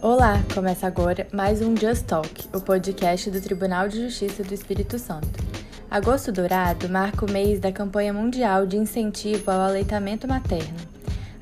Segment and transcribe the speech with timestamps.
[0.00, 4.96] Olá, começa agora mais um Just Talk, o podcast do Tribunal de Justiça do Espírito
[4.96, 5.28] Santo.
[5.90, 10.78] Agosto Dourado marca o mês da campanha mundial de incentivo ao aleitamento materno.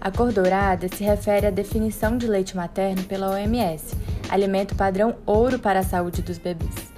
[0.00, 3.94] A cor dourada se refere à definição de leite materno pela OMS,
[4.30, 6.95] alimento padrão ouro para a saúde dos bebês.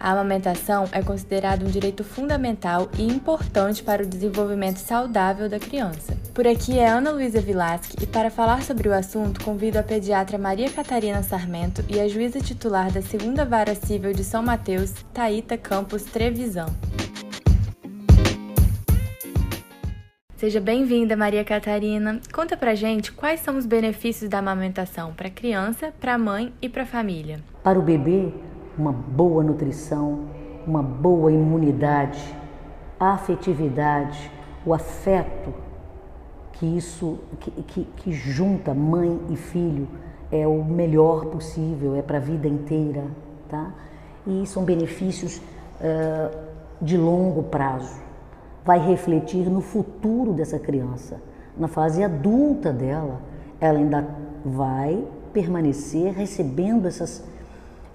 [0.00, 6.16] A amamentação é considerada um direito fundamental e importante para o desenvolvimento saudável da criança.
[6.32, 10.38] Por aqui é Ana Luísa Vilasque e para falar sobre o assunto convido a pediatra
[10.38, 15.58] Maria Catarina Sarmento e a juíza titular da Segunda Vara Civil de São Mateus, Taíta
[15.58, 16.68] Campos Trevisão.
[20.36, 22.20] Seja bem-vinda, Maria Catarina.
[22.32, 26.52] Conta pra gente quais são os benefícios da amamentação para a criança, para a mãe
[26.62, 27.40] e para a família.
[27.64, 28.32] Para o bebê,
[28.78, 30.20] uma boa nutrição,
[30.66, 32.22] uma boa imunidade,
[32.98, 34.30] a afetividade,
[34.64, 35.52] o afeto
[36.52, 39.88] que isso que, que, que junta mãe e filho
[40.30, 43.04] é o melhor possível, é para a vida inteira,
[43.48, 43.72] tá?
[44.26, 46.36] E são benefícios uh,
[46.82, 48.02] de longo prazo.
[48.64, 51.20] Vai refletir no futuro dessa criança,
[51.56, 53.20] na fase adulta dela,
[53.60, 54.06] ela ainda
[54.44, 55.02] vai
[55.32, 57.24] permanecer recebendo essas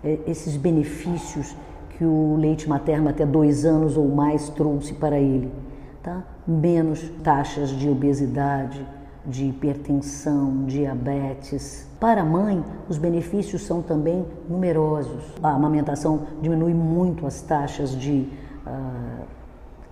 [0.04, 1.56] esses benefícios
[1.98, 5.52] que o leite materno até dois anos ou mais trouxe para ele.
[6.02, 6.24] Tá?
[6.46, 8.86] Menos taxas de obesidade,
[9.26, 11.88] de hipertensão, diabetes.
[12.00, 15.24] Para a mãe, os benefícios são também numerosos.
[15.42, 18.28] A amamentação diminui muito as taxas de
[18.68, 19.26] uh,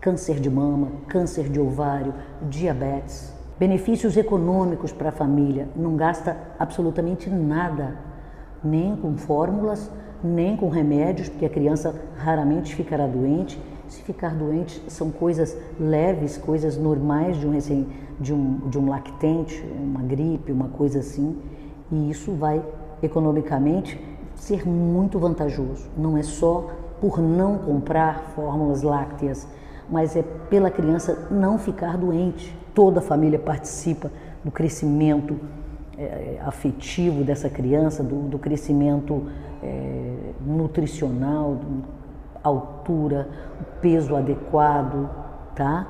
[0.01, 2.13] câncer de mama, câncer de ovário,
[2.49, 3.31] diabetes.
[3.57, 7.95] Benefícios econômicos para a família, não gasta absolutamente nada,
[8.63, 9.91] nem com fórmulas,
[10.23, 13.59] nem com remédios, porque a criança raramente ficará doente.
[13.87, 17.87] Se ficar doente, são coisas leves, coisas normais de um, recém,
[18.19, 21.37] de um, de um lactente, uma gripe, uma coisa assim.
[21.91, 22.63] E isso vai,
[23.03, 23.99] economicamente,
[24.35, 25.89] ser muito vantajoso.
[25.97, 26.69] Não é só
[27.01, 29.47] por não comprar fórmulas lácteas,
[29.89, 32.55] mas é pela criança não ficar doente.
[32.73, 34.09] Toda a família participa
[34.43, 35.37] do crescimento
[35.97, 39.27] é, afetivo dessa criança, do, do crescimento
[39.61, 40.15] é,
[40.45, 41.59] nutricional,
[42.43, 43.29] altura,
[43.81, 45.09] peso adequado,
[45.55, 45.87] tá?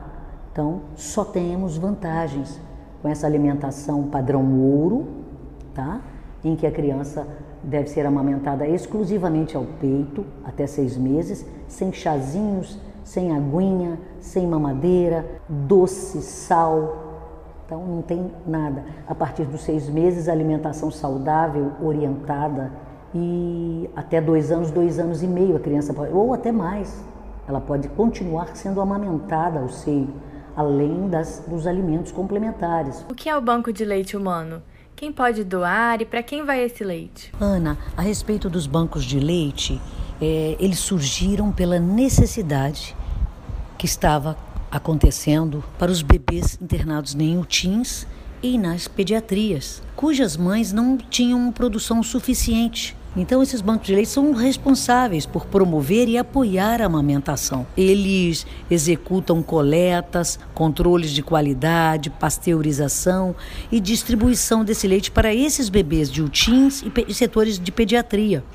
[0.51, 2.59] Então, só temos vantagens
[3.01, 5.07] com essa alimentação padrão ouro,
[5.73, 6.01] tá?
[6.43, 7.25] Em que a criança
[7.63, 15.25] deve ser amamentada exclusivamente ao peito, até seis meses, sem chazinhos, sem aguinha, sem mamadeira,
[15.47, 17.10] doce, sal,
[17.71, 18.83] então não tem nada.
[19.07, 22.69] A partir dos seis meses, alimentação saudável, orientada
[23.15, 27.01] e até dois anos, dois anos e meio a criança pode, ou até mais,
[27.47, 30.09] ela pode continuar sendo amamentada ao seio,
[30.53, 33.05] além das, dos alimentos complementares.
[33.09, 34.61] O que é o banco de leite humano?
[34.93, 37.31] Quem pode doar e para quem vai esse leite?
[37.39, 39.81] Ana, a respeito dos bancos de leite,
[40.21, 42.97] é, eles surgiram pela necessidade
[43.77, 44.35] que estava
[44.71, 48.07] acontecendo para os bebês internados em UTINs
[48.41, 52.95] e nas pediatrias, cujas mães não tinham produção suficiente.
[53.15, 57.67] Então, esses bancos de leite são responsáveis por promover e apoiar a amamentação.
[57.75, 63.35] Eles executam coletas, controles de qualidade, pasteurização
[63.69, 68.45] e distribuição desse leite para esses bebês de UTINs e setores de pediatria.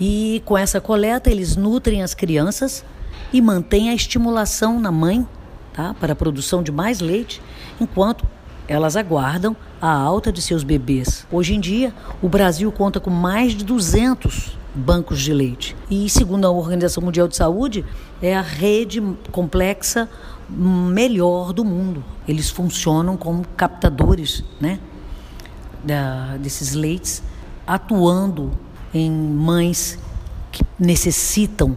[0.00, 2.84] E com essa coleta, eles nutrem as crianças
[3.32, 5.26] e mantêm a estimulação na mãe
[5.74, 5.92] tá?
[5.92, 7.42] para a produção de mais leite,
[7.78, 8.24] enquanto
[8.66, 11.26] elas aguardam a alta de seus bebês.
[11.30, 11.92] Hoje em dia,
[12.22, 15.76] o Brasil conta com mais de 200 bancos de leite.
[15.90, 17.84] E, segundo a Organização Mundial de Saúde,
[18.22, 20.08] é a rede complexa
[20.48, 22.02] melhor do mundo.
[22.26, 24.80] Eles funcionam como captadores né,
[25.84, 27.22] da, desses leites,
[27.66, 28.52] atuando
[28.92, 29.98] em mães
[30.50, 31.76] que necessitam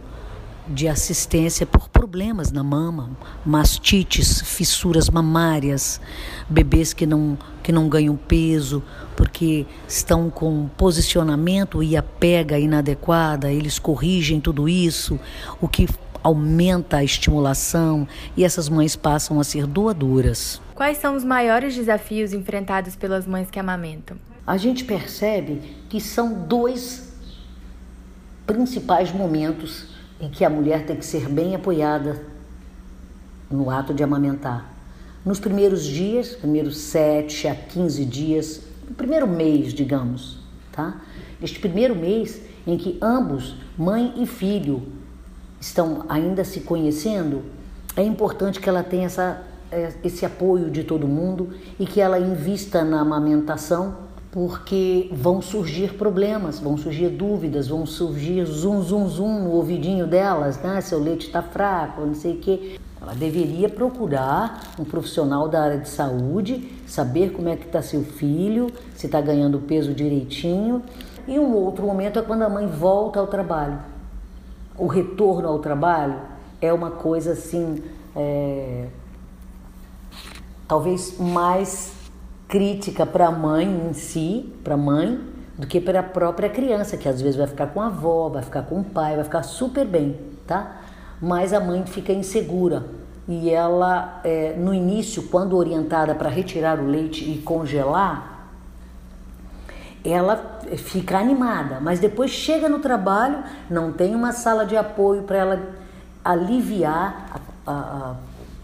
[0.68, 3.10] de assistência por problemas na mama,
[3.44, 6.00] mastites, fissuras mamárias,
[6.48, 8.82] bebês que não, que não ganham peso
[9.16, 15.18] porque estão com posicionamento e a pega inadequada, eles corrigem tudo isso,
[15.60, 15.88] o que
[16.22, 18.06] aumenta a estimulação
[18.36, 20.60] e essas mães passam a ser doadoras.
[20.74, 24.16] Quais são os maiores desafios enfrentados pelas mães que amamentam?
[24.46, 27.12] A gente percebe que são dois
[28.46, 32.20] principais momentos em que a mulher tem que ser bem apoiada
[33.50, 34.72] no ato de amamentar.
[35.24, 40.38] Nos primeiros dias, primeiros 7 a 15 dias, no primeiro mês, digamos,
[40.72, 41.00] tá?
[41.42, 44.82] Este primeiro mês em que ambos, mãe e filho,
[45.60, 47.42] estão ainda se conhecendo,
[47.96, 52.18] é importante que ela tenha essa, é, esse apoio de todo mundo e que ela
[52.18, 59.40] invista na amamentação porque vão surgir problemas, vão surgir dúvidas, vão surgir zum, zum, zum
[59.40, 60.80] no ouvidinho delas, né?
[60.80, 62.78] Seu leite está fraco, não sei o quê.
[63.00, 68.02] Ela deveria procurar um profissional da área de saúde, saber como é que está seu
[68.02, 70.82] filho, se está ganhando peso direitinho.
[71.26, 73.78] E um outro momento é quando a mãe volta ao trabalho.
[74.76, 76.16] O retorno ao trabalho
[76.60, 77.82] é uma coisa assim,
[78.14, 78.88] é,
[80.66, 81.97] talvez mais
[82.48, 85.20] crítica para a mãe em si, para a mãe,
[85.56, 88.42] do que para a própria criança, que às vezes vai ficar com a avó, vai
[88.42, 90.78] ficar com o pai, vai ficar super bem, tá?
[91.20, 92.86] Mas a mãe fica insegura
[93.28, 98.48] e ela, é, no início, quando orientada para retirar o leite e congelar,
[100.04, 105.36] ela fica animada, mas depois chega no trabalho, não tem uma sala de apoio para
[105.36, 105.68] ela
[106.24, 108.16] aliviar a, a, a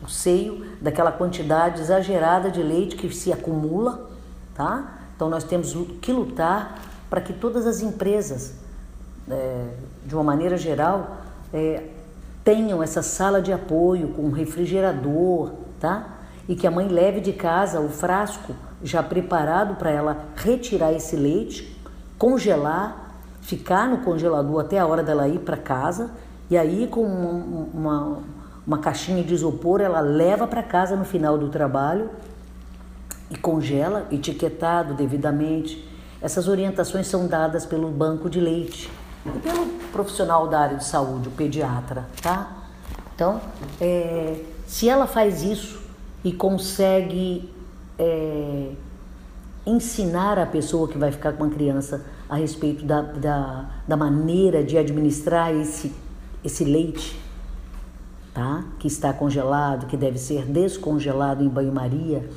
[0.04, 4.10] o seio daquela quantidade exagerada de leite que se acumula,
[4.54, 4.98] tá?
[5.16, 6.78] Então nós temos que lutar
[7.08, 8.54] para que todas as empresas,
[9.30, 9.68] é,
[10.04, 11.16] de uma maneira geral,
[11.52, 11.84] é,
[12.44, 16.08] tenham essa sala de apoio com refrigerador, tá?
[16.46, 21.16] E que a mãe leve de casa o frasco já preparado para ela retirar esse
[21.16, 21.74] leite,
[22.18, 26.10] congelar, ficar no congelador até a hora dela ir para casa
[26.50, 28.22] e aí com uma, uma
[28.66, 32.10] uma caixinha de isopor, ela leva para casa no final do trabalho
[33.30, 35.86] e congela, etiquetado devidamente.
[36.20, 38.90] Essas orientações são dadas pelo banco de leite
[39.26, 42.64] e pelo profissional da área de saúde, o pediatra, tá?
[43.14, 43.40] Então,
[43.80, 45.80] é, se ela faz isso
[46.24, 47.52] e consegue
[47.98, 48.70] é,
[49.66, 54.64] ensinar a pessoa que vai ficar com a criança a respeito da, da, da maneira
[54.64, 55.94] de administrar esse,
[56.42, 57.18] esse leite,
[58.34, 58.64] tá?
[58.80, 62.28] que está congelado, que deve ser descongelado em banho-maria,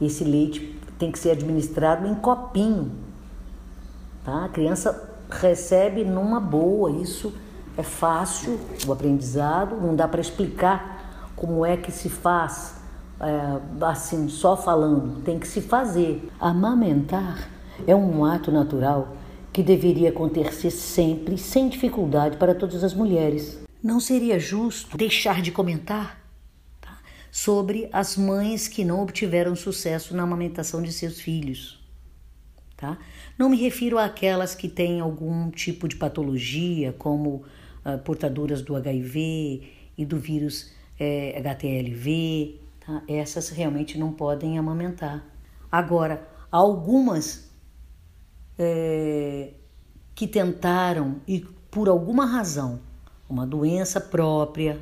[0.00, 2.92] esse leite tem que ser administrado em copinho.
[4.24, 4.44] Tá?
[4.44, 7.32] A criança recebe numa boa, isso
[7.76, 12.76] é fácil, o aprendizado, não dá para explicar como é que se faz,
[13.20, 16.30] é, assim, só falando, tem que se fazer.
[16.40, 17.48] Amamentar
[17.86, 19.08] é um ato natural
[19.52, 23.63] que deveria acontecer sempre, sem dificuldade, para todas as mulheres.
[23.84, 26.18] Não seria justo deixar de comentar
[26.80, 26.98] tá,
[27.30, 31.86] sobre as mães que não obtiveram sucesso na amamentação de seus filhos.
[32.78, 32.96] Tá?
[33.38, 37.44] Não me refiro àquelas que têm algum tipo de patologia, como
[37.84, 42.58] uh, portadoras do HIV e do vírus é, HTLV.
[42.80, 43.02] Tá?
[43.06, 45.22] Essas realmente não podem amamentar.
[45.70, 47.50] Agora, algumas
[48.58, 49.50] é,
[50.14, 51.40] que tentaram e
[51.70, 52.80] por alguma razão
[53.28, 54.80] uma doença própria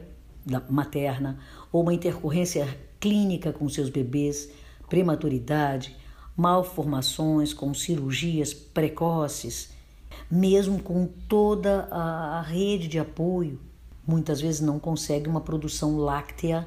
[0.68, 1.38] materna
[1.70, 2.66] ou uma intercorrência
[2.98, 4.50] clínica com seus bebês,
[4.88, 5.96] prematuridade,
[6.36, 9.70] malformações com cirurgias precoces,
[10.30, 13.60] mesmo com toda a rede de apoio,
[14.06, 16.66] muitas vezes não consegue uma produção láctea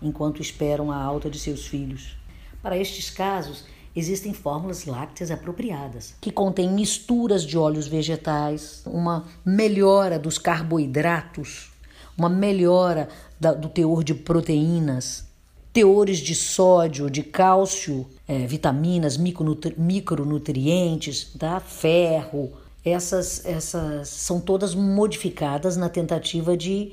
[0.00, 2.16] enquanto esperam a alta de seus filhos.
[2.62, 3.64] Para estes casos,
[3.94, 11.70] Existem fórmulas lácteas apropriadas, que contêm misturas de óleos vegetais, uma melhora dos carboidratos,
[12.16, 15.26] uma melhora da, do teor de proteínas,
[15.72, 21.60] teores de sódio, de cálcio, é, vitaminas, micronutrientes, tá?
[21.60, 22.52] ferro.
[22.84, 26.92] Essas, essas são todas modificadas na tentativa de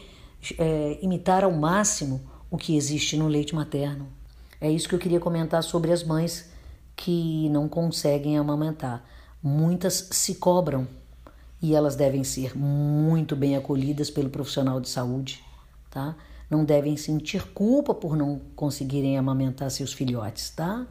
[0.57, 2.21] é, imitar ao máximo
[2.51, 4.07] o que existe no leite materno.
[4.61, 6.48] É isso que eu queria comentar sobre as mães
[6.99, 9.01] que não conseguem amamentar.
[9.41, 10.85] Muitas se cobram
[11.61, 15.41] e elas devem ser muito bem acolhidas pelo profissional de saúde,
[15.89, 16.13] tá?
[16.49, 20.85] Não devem sentir culpa por não conseguirem amamentar seus filhotes, tá?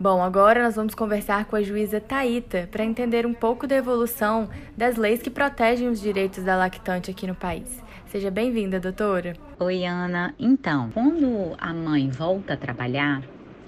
[0.00, 4.48] Bom, agora nós vamos conversar com a juíza Taíta para entender um pouco da evolução
[4.76, 7.68] das leis que protegem os direitos da lactante aqui no país.
[8.10, 9.36] Seja bem-vinda, doutora.
[9.60, 10.34] Oi, Ana.
[10.40, 13.22] Então, quando a mãe volta a trabalhar,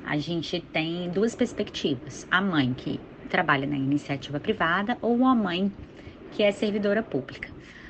[0.04, 5.72] a gente tem duas perspectivas: a mãe que trabalha na iniciativa privada ou a mãe
[6.30, 7.48] que é servidora pública.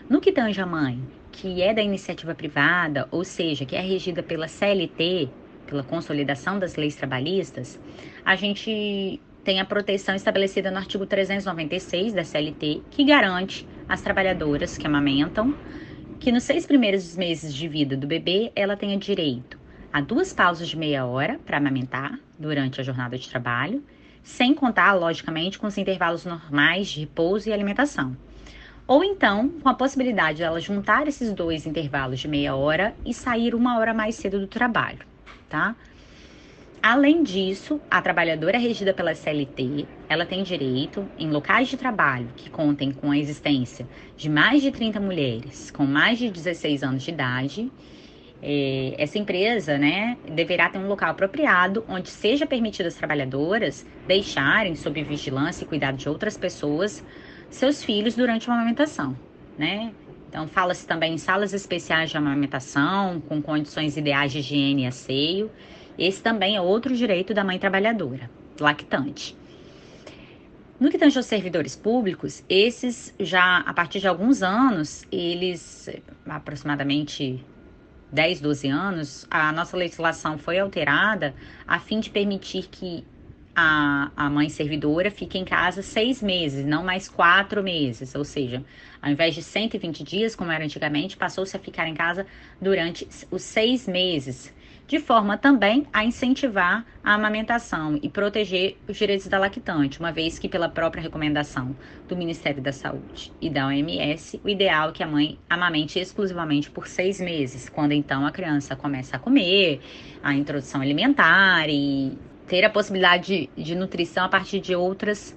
[0.08, 1.02] No que tange a mãe
[1.32, 5.28] que é da iniciativa privada, ou seja, que é regida pela CLT,
[5.66, 7.80] pela consolidação das leis trabalhistas,
[8.24, 14.78] a gente tem a proteção estabelecida no artigo 396 da CLT, que garante às trabalhadoras
[14.78, 15.54] que amamentam
[16.18, 19.58] que nos seis primeiros meses de vida do bebê ela tenha direito
[19.94, 23.80] a duas pausas de meia hora para amamentar durante a jornada de trabalho,
[24.24, 28.16] sem contar, logicamente, com os intervalos normais de repouso e alimentação.
[28.88, 33.54] Ou então, com a possibilidade dela juntar esses dois intervalos de meia hora e sair
[33.54, 35.06] uma hora mais cedo do trabalho,
[35.48, 35.76] tá?
[36.82, 42.50] Além disso, a trabalhadora regida pela CLT, ela tem direito, em locais de trabalho que
[42.50, 43.86] contem com a existência
[44.16, 47.70] de mais de 30 mulheres com mais de 16 anos de idade,
[48.46, 54.76] é, essa empresa, né, deverá ter um local apropriado onde seja permitido às trabalhadoras deixarem
[54.76, 57.02] sob vigilância e cuidado de outras pessoas
[57.48, 59.16] seus filhos durante uma amamentação,
[59.56, 59.92] né?
[60.28, 65.50] Então, fala-se também em salas especiais de amamentação, com condições ideais de higiene e asseio.
[65.96, 68.28] Esse também é outro direito da mãe trabalhadora,
[68.60, 69.36] lactante.
[70.78, 75.88] No que tange aos servidores públicos, esses já, a partir de alguns anos, eles,
[76.26, 77.44] aproximadamente
[78.14, 81.34] 10, 12 anos, a nossa legislação foi alterada
[81.66, 83.04] a fim de permitir que
[83.56, 88.14] a, a mãe servidora fique em casa seis meses, não mais quatro meses.
[88.14, 88.64] Ou seja,
[89.02, 92.24] ao invés de 120 dias, como era antigamente, passou-se a ficar em casa
[92.60, 94.52] durante os seis meses
[94.86, 100.38] de forma também a incentivar a amamentação e proteger os direitos da lactante, uma vez
[100.38, 101.74] que, pela própria recomendação
[102.06, 106.70] do Ministério da Saúde e da OMS, o ideal é que a mãe amamente exclusivamente
[106.70, 109.80] por seis meses, quando então a criança começa a comer,
[110.22, 115.36] a introdução alimentar e ter a possibilidade de, de nutrição a partir de outras,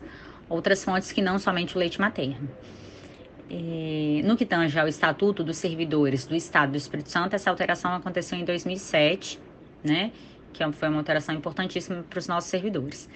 [0.49, 2.49] outras fontes que não somente o leite materno.
[3.49, 7.93] E, no que tange ao Estatuto dos Servidores do Estado do Espírito Santo, essa alteração
[7.93, 9.39] aconteceu em 2007,
[9.83, 10.11] né?
[10.51, 13.09] Que foi uma alteração importantíssima para os nossos servidores.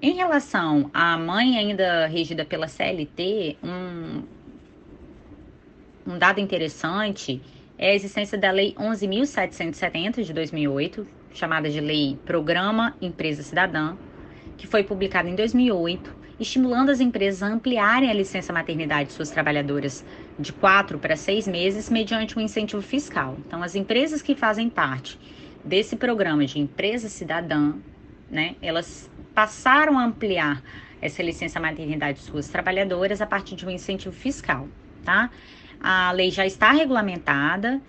[0.00, 4.22] Em relação à mãe ainda regida pela CLT, um,
[6.06, 7.40] um dado interessante
[7.78, 13.96] é a existência da Lei 11.770 de 2008, chamada de Lei Programa Empresa Cidadã,
[14.56, 19.30] que foi publicada em 2008 estimulando as empresas a ampliarem a licença maternidade de suas
[19.30, 20.04] trabalhadoras
[20.38, 23.36] de quatro para seis meses mediante um incentivo fiscal.
[23.46, 25.18] Então, as empresas que fazem parte
[25.64, 27.74] desse programa de empresa cidadã,
[28.30, 30.62] né, elas passaram a ampliar
[31.00, 34.68] essa licença maternidade de suas trabalhadoras a partir de um incentivo fiscal,
[35.04, 35.30] tá?
[35.80, 37.80] A lei já está regulamentada,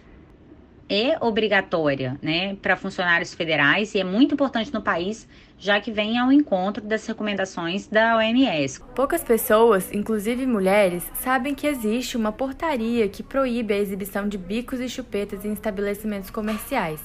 [0.89, 5.27] é obrigatória, né, para funcionários federais e é muito importante no país,
[5.63, 8.81] já que vem ao encontro das recomendações da OMS.
[8.93, 14.81] Poucas pessoas, inclusive mulheres, sabem que existe uma portaria que proíbe a exibição de bicos
[14.81, 16.99] e chupetas em estabelecimentos comerciais.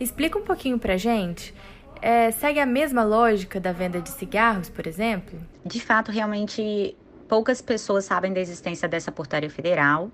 [0.00, 1.54] Explica um pouquinho pra gente.
[2.02, 5.38] É, segue a mesma lógica da venda de cigarros, por exemplo?
[5.64, 6.96] De fato, realmente
[7.28, 10.10] poucas pessoas sabem da existência dessa portaria federal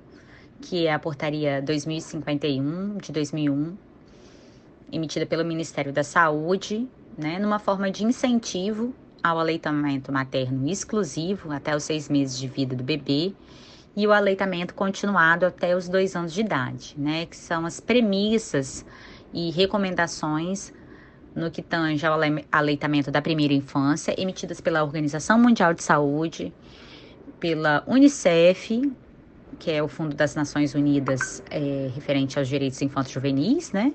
[0.60, 3.76] que é a portaria 2051 de 2001,
[4.90, 11.74] emitida pelo Ministério da Saúde, né, numa forma de incentivo ao aleitamento materno exclusivo até
[11.74, 13.32] os seis meses de vida do bebê
[13.96, 18.84] e o aleitamento continuado até os dois anos de idade, né, que são as premissas
[19.32, 20.72] e recomendações
[21.34, 22.18] no que tange ao
[22.50, 26.52] aleitamento da primeira infância, emitidas pela Organização Mundial de Saúde,
[27.38, 28.90] pela Unicef,
[29.58, 33.92] que é o Fundo das Nações Unidas é, referente aos direitos infantos juvenis, né?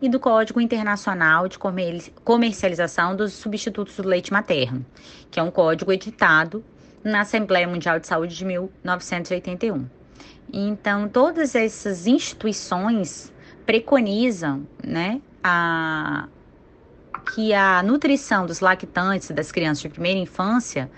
[0.00, 1.58] E do Código Internacional de
[2.24, 4.84] Comercialização dos Substitutos do Leite Materno,
[5.30, 6.64] que é um código editado
[7.04, 9.86] na Assembleia Mundial de Saúde de 1981.
[10.52, 13.32] Então, todas essas instituições
[13.66, 16.28] preconizam, né, a,
[17.34, 20.90] que a nutrição dos lactantes das crianças de primeira infância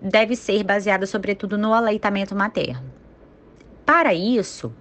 [0.00, 2.90] deve ser baseada sobretudo no aleitamento materno.
[3.84, 4.72] Para isso,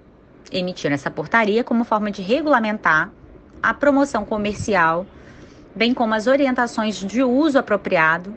[0.51, 3.12] emitiram essa portaria como forma de regulamentar
[3.61, 5.05] a promoção comercial,
[5.75, 8.35] bem como as orientações de uso apropriado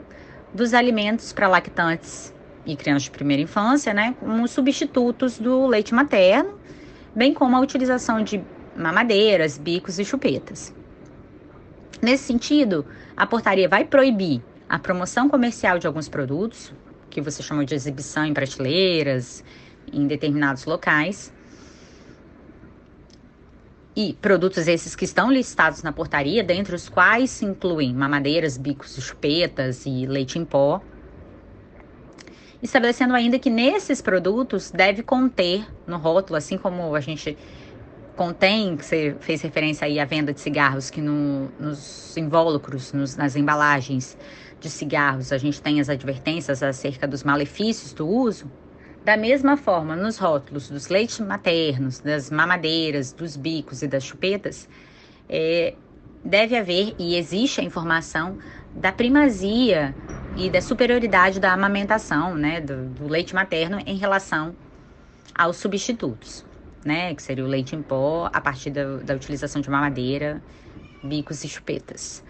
[0.53, 2.33] dos alimentos para lactantes
[2.65, 6.57] e crianças de primeira infância, né, como substitutos do leite materno,
[7.15, 8.43] bem como a utilização de
[8.75, 10.73] mamadeiras, bicos e chupetas.
[12.01, 16.73] Nesse sentido, a portaria vai proibir a promoção comercial de alguns produtos,
[17.09, 19.43] que você chama de exibição em prateleiras,
[19.91, 21.31] em determinados locais.
[23.95, 28.97] E produtos esses que estão listados na portaria, dentre os quais se incluem mamadeiras, bicos,
[29.01, 30.81] chupetas e leite em pó.
[32.61, 37.37] Estabelecendo ainda que nesses produtos deve conter no rótulo, assim como a gente
[38.15, 43.15] contém, que você fez referência aí à venda de cigarros, que no, nos invólucros, nos,
[43.15, 44.17] nas embalagens
[44.59, 48.49] de cigarros, a gente tem as advertências acerca dos malefícios do uso.
[49.05, 54.67] Da mesma forma, nos rótulos dos leites maternos, das mamadeiras, dos bicos e das chupetas,
[55.29, 55.77] é,
[56.23, 58.35] deve haver e existe a informação
[58.73, 59.95] da primazia
[60.35, 64.57] e da superioridade da amamentação, né, do, do leite materno em relação
[65.35, 66.43] aos substitutos,
[66.83, 70.43] né, que seria o leite em pó a partir da, da utilização de mamadeira,
[71.03, 72.24] bicos e chupetas.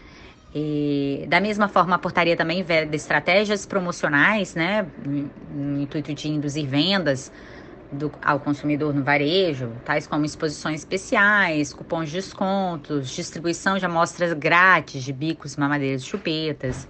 [0.57, 4.87] E, da mesma forma, a portaria também veda estratégias promocionais, né,
[5.51, 7.29] no intuito de induzir vendas
[7.91, 14.31] do, ao consumidor no varejo, tais como exposições especiais, cupons de descontos, distribuição de amostras
[14.31, 16.87] grátis de bicos, mamadeiras e chupetas,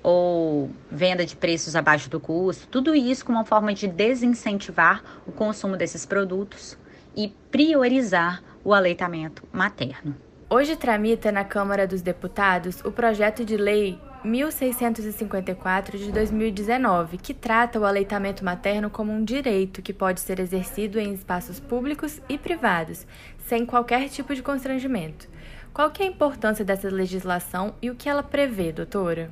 [0.00, 5.32] ou venda de preços abaixo do custo, tudo isso como uma forma de desincentivar o
[5.32, 6.78] consumo desses produtos
[7.16, 10.27] e priorizar o aleitamento materno.
[10.50, 17.78] Hoje tramita na Câmara dos Deputados o projeto de lei 1654 de 2019, que trata
[17.78, 23.06] o aleitamento materno como um direito que pode ser exercido em espaços públicos e privados,
[23.46, 25.28] sem qualquer tipo de constrangimento.
[25.74, 29.30] Qual que é a importância dessa legislação e o que ela prevê, doutora?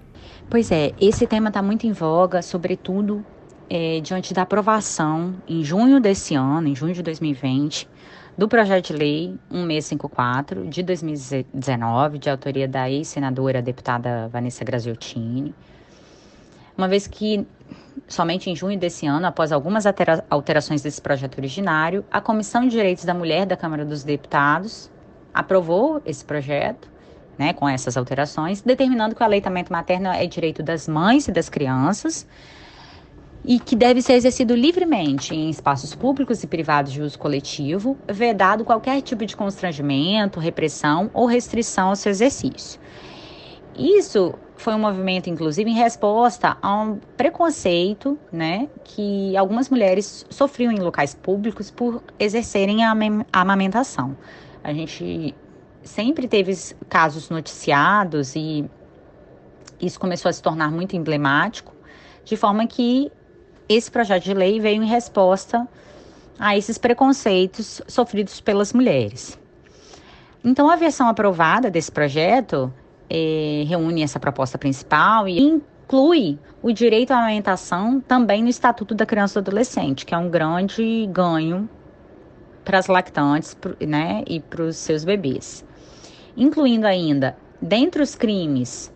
[0.51, 3.25] Pois é, esse tema está muito em voga, sobretudo
[3.71, 7.89] é, diante da aprovação em junho desse ano, em junho de 2020,
[8.37, 15.55] do projeto de lei 1654 de 2019, de autoria da ex-senadora deputada Vanessa Graziottini,
[16.77, 17.47] uma vez que
[18.07, 19.85] somente em junho desse ano, após algumas
[20.29, 24.91] alterações desse projeto originário, a Comissão de Direitos da Mulher da Câmara dos Deputados
[25.33, 26.91] aprovou esse projeto,
[27.39, 31.49] né, com essas alterações, determinando que o aleitamento materno é direito das mães e das
[31.49, 32.27] crianças
[33.47, 38.65] e que deve ser exercido livremente em espaços públicos e privados de uso coletivo, vedado
[38.65, 42.81] qualquer tipo de constrangimento, repressão ou restrição ao seu exercício.
[43.79, 50.73] Isso foi um movimento, inclusive, em resposta a um preconceito né, que algumas mulheres sofriam
[50.73, 52.93] em locais públicos por exercerem a
[53.33, 54.17] amamentação.
[54.65, 55.35] A gente
[55.85, 56.53] sempre teve
[56.89, 58.69] casos noticiados e
[59.81, 61.73] isso começou a se tornar muito emblemático,
[62.25, 63.13] de forma que
[63.69, 65.67] esse projeto de lei veio em resposta
[66.39, 69.39] a esses preconceitos sofridos pelas mulheres.
[70.45, 72.73] Então, a versão aprovada desse projeto
[73.11, 79.07] eh, reúne essa proposta principal e inclui o direito à alimentação também no Estatuto da
[79.07, 81.69] Criança e do Adolescente, que é um grande ganho
[82.65, 85.65] para as lactantes né, e para os seus bebês.
[86.37, 88.93] Incluindo ainda, dentre os crimes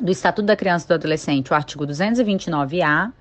[0.00, 3.12] do Estatuto da Criança e do Adolescente, o artigo 229-A,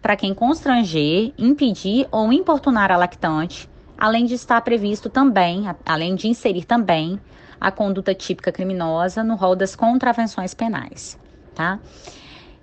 [0.00, 6.28] para quem constranger, impedir ou importunar a lactante, além de estar previsto também, além de
[6.28, 7.20] inserir também
[7.60, 11.18] a conduta típica criminosa no rol das contravenções penais,
[11.54, 11.78] tá?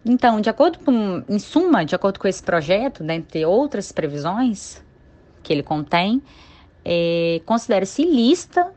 [0.04, 4.82] Então, de acordo com, em suma, de acordo com esse projeto, dentre outras previsões
[5.43, 6.23] que ele contém,
[6.84, 8.73] é, considera-se ilícita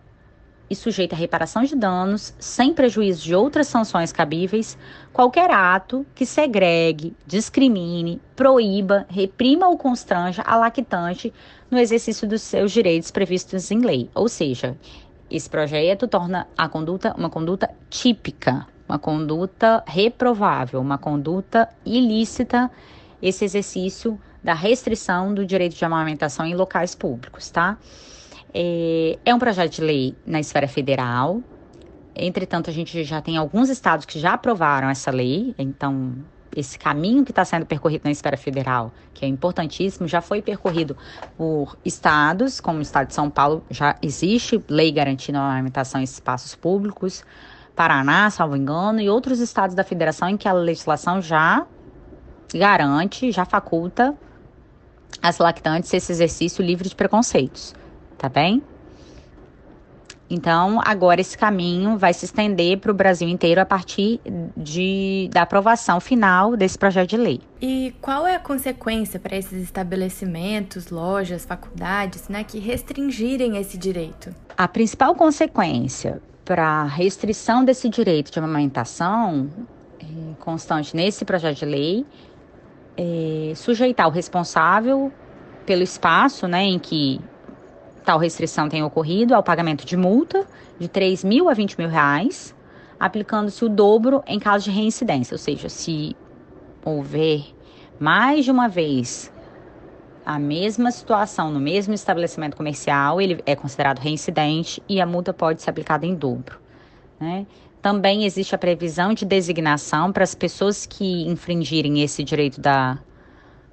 [0.70, 4.78] e sujeita a reparação de danos, sem prejuízo de outras sanções cabíveis,
[5.12, 11.34] qualquer ato que segregue, discrimine, proíba, reprima ou constranja a lactante
[11.68, 14.08] no exercício dos seus direitos previstos em lei.
[14.14, 14.76] Ou seja,
[15.28, 22.70] esse projeto torna a conduta uma conduta típica, uma conduta reprovável, uma conduta ilícita,
[23.20, 27.76] esse exercício da restrição do direito de amamentação em locais públicos, tá?
[28.52, 31.42] É, é um projeto de lei na esfera federal.
[32.14, 36.14] Entretanto, a gente já tem alguns estados que já aprovaram essa lei, então
[36.54, 40.96] esse caminho que está sendo percorrido na esfera federal, que é importantíssimo, já foi percorrido
[41.36, 46.04] por estados, como o estado de São Paulo, já existe lei garantindo a alimentação em
[46.04, 47.24] espaços públicos,
[47.76, 51.64] Paraná, salvo engano, e outros estados da federação em que a legislação já
[52.52, 54.12] garante, já faculta
[55.22, 57.79] as lactantes esse exercício livre de preconceitos
[58.20, 58.62] tá bem?
[60.28, 64.20] Então, agora esse caminho vai se estender para o Brasil inteiro a partir
[64.56, 67.40] de, da aprovação final desse projeto de lei.
[67.60, 74.32] E qual é a consequência para esses estabelecimentos, lojas, faculdades, né, que restringirem esse direito?
[74.56, 79.50] A principal consequência para a restrição desse direito de amamentação
[79.98, 80.04] é,
[80.38, 82.06] constante nesse projeto de lei
[82.96, 85.12] é sujeitar o responsável
[85.66, 87.20] pelo espaço né, em que
[88.04, 90.46] tal restrição tenha ocorrido ao pagamento de multa
[90.78, 92.54] de 3 mil a 20 mil reais,
[92.98, 96.16] aplicando-se o dobro em caso de reincidência, ou seja, se
[96.84, 97.44] houver
[97.98, 99.32] mais de uma vez
[100.24, 105.62] a mesma situação no mesmo estabelecimento comercial, ele é considerado reincidente e a multa pode
[105.62, 106.58] ser aplicada em dobro.
[107.18, 107.46] Né?
[107.82, 112.98] Também existe a previsão de designação para as pessoas que infringirem esse direito da,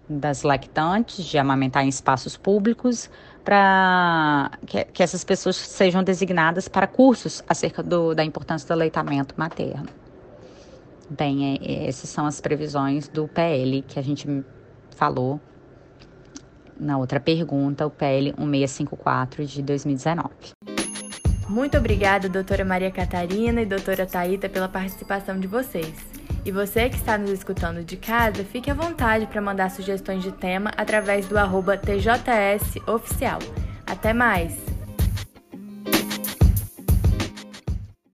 [0.09, 3.09] das lactantes de amamentar em espaços públicos,
[3.43, 9.35] para que, que, essas pessoas sejam designadas para cursos acerca do, da importância do aleitamento
[9.37, 9.87] materno.
[11.09, 14.43] Bem, é, é essas são as previsões do PL que a gente
[14.95, 15.39] falou
[16.79, 20.29] na outra pergunta, o PL 1654 de 2019.
[21.49, 26.16] Muito obrigada, doutora Maria Catarina e doutora Taíta, pela participação de vocês.
[26.47, 30.31] E você que está nos escutando de casa, fique à vontade para mandar sugestões de
[30.31, 33.39] tema através do arroba TJS Oficial.
[33.85, 34.76] Até mais!